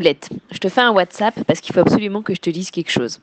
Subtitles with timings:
[0.00, 3.20] Je te fais un WhatsApp parce qu'il faut absolument que je te dise quelque chose.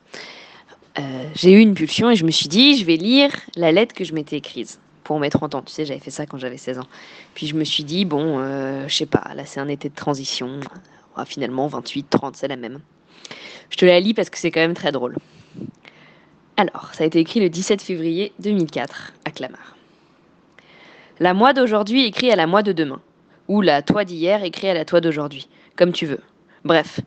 [0.98, 1.02] Euh,
[1.34, 4.04] j'ai eu une pulsion et je me suis dit, je vais lire la lettre que
[4.04, 5.62] je m'étais écrite pour mes 30 ans.
[5.62, 6.86] Tu sais, j'avais fait ça quand j'avais 16 ans.
[7.34, 9.94] Puis je me suis dit, bon, euh, je sais pas, là c'est un été de
[9.94, 10.60] transition.
[11.16, 12.80] Ah, finalement, 28, 30, c'est la même.
[13.70, 15.16] Je te la lis parce que c'est quand même très drôle.
[16.56, 19.76] Alors, ça a été écrit le 17 février 2004 à Clamart.
[21.20, 23.00] La moi d'aujourd'hui écrit à la moi de demain.
[23.48, 25.48] Ou la toi d'hier écrit à la toi d'aujourd'hui.
[25.76, 26.20] Comme tu veux.
[26.64, 27.00] Bref.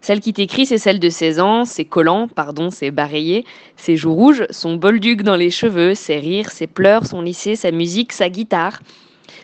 [0.00, 3.44] Celle qui t'écrit, c'est celle de 16 ans, ses collants, pardon, ses balayés,
[3.76, 7.72] ses joues rouges, son bolduc dans les cheveux, ses rires, ses pleurs, son lycée, sa
[7.72, 8.80] musique, sa guitare.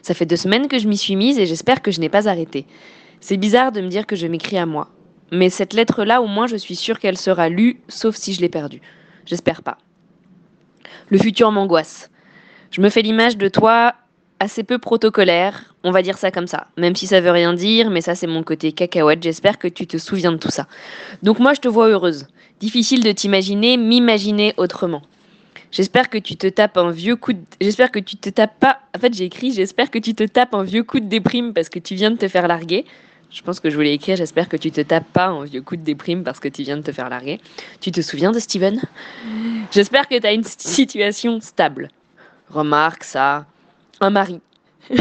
[0.03, 2.29] Ça fait deux semaines que je m'y suis mise et j'espère que je n'ai pas
[2.29, 2.67] arrêté.
[3.21, 4.89] C'est bizarre de me dire que je m'écris à moi.
[5.33, 8.49] Mais cette lettre-là, au moins, je suis sûre qu'elle sera lue, sauf si je l'ai
[8.49, 8.83] perdue.
[9.27, 9.79] J'espère pas.
[11.09, 12.11] Le futur m'angoisse.
[12.71, 13.95] Je me fais l'image de toi
[14.43, 16.67] assez peu protocolaire, on va dire ça comme ça.
[16.77, 19.87] Même si ça veut rien dire, mais ça c'est mon côté cacahuète, j'espère que tu
[19.87, 20.67] te souviens de tout ça.
[21.23, 22.27] Donc moi je te vois heureuse.
[22.59, 25.03] Difficile de t'imaginer, m'imaginer autrement.
[25.71, 27.41] J'espère que tu te tapes un vieux coup de...
[27.61, 28.81] J'espère que tu te tapes pas...
[28.97, 31.69] En fait j'ai écrit j'espère que tu te tapes un vieux coup de déprime parce
[31.69, 32.85] que tu viens de te faire larguer.
[33.31, 35.77] Je pense que je voulais écrire j'espère que tu te tapes pas un vieux coup
[35.77, 37.41] de déprime parce que tu viens de te faire larguer.
[37.81, 38.83] Tu te souviens de Steven?
[39.71, 41.91] J'espère que tu as une situation stable.
[42.51, 43.47] Remarque ça,
[44.03, 44.41] un mari.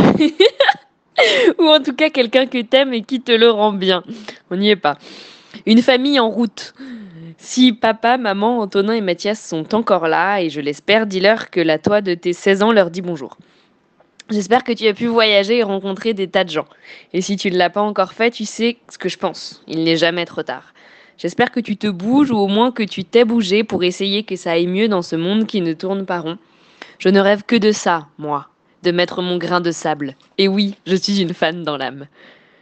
[1.59, 4.03] Ou en tout cas quelqu'un que t'aimes et qui te le rend bien.
[4.49, 4.97] On n'y est pas.
[5.66, 6.73] Une famille en route.
[7.38, 11.79] Si papa, maman, Antonin et Mathias sont encore là, et je l'espère, dis-leur que la
[11.79, 13.38] toi de tes 16 ans leur dit bonjour.
[14.29, 16.67] J'espère que tu as pu voyager et rencontrer des tas de gens.
[17.13, 19.63] Et si tu ne l'as pas encore fait, tu sais ce que je pense.
[19.67, 20.73] Il n'est jamais trop tard.
[21.17, 24.35] J'espère que tu te bouges ou au moins que tu t'es bougé pour essayer que
[24.35, 26.38] ça aille mieux dans ce monde qui ne tourne pas rond.
[26.99, 28.50] Je ne rêve que de ça, moi
[28.83, 30.15] de mettre mon grain de sable.
[30.37, 32.07] Et oui, je suis une fan dans l'âme.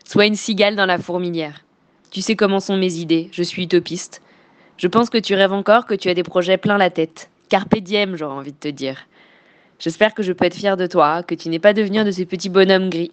[0.05, 1.63] Sois une cigale dans la fourmilière.
[2.11, 4.21] Tu sais comment sont mes idées, je suis utopiste.
[4.77, 7.29] Je pense que tu rêves encore, que tu as des projets plein la tête.
[7.49, 9.07] Carpe diem, j'aurais envie de te dire.
[9.77, 12.25] J'espère que je peux être fière de toi, que tu n'es pas devenir de ces
[12.25, 13.11] petits bonhommes gris.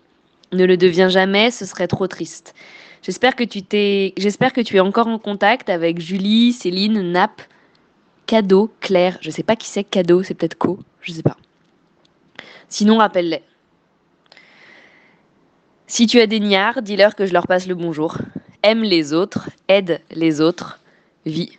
[0.53, 2.55] Ne le deviens jamais, ce serait trop triste.
[3.03, 7.43] J'espère que tu t'es, j'espère que tu es encore en contact avec Julie, Céline, Nap,
[8.27, 9.19] Cadeau, Claire.
[9.21, 11.37] Je sais pas qui c'est Cadeau, c'est peut-être Co, je sais pas.
[12.69, 13.43] Sinon, rappelle-les.
[15.87, 18.19] Si tu as des niards, dis-leur que je leur passe le bonjour.
[18.63, 20.81] Aime les autres, aide les autres,
[21.25, 21.59] vis.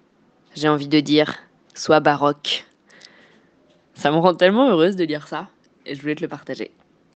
[0.56, 1.36] J'ai envie de dire,
[1.74, 2.66] sois baroque.
[3.94, 5.48] Ça me rend tellement heureuse de lire ça
[5.86, 6.72] et je voulais te le partager.